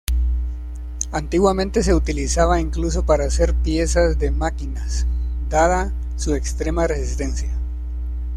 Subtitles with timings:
[1.11, 5.05] Antiguamente se la utilizaba incluso para hacer piezas de máquinas,
[5.47, 7.51] dada su extrema resistencia.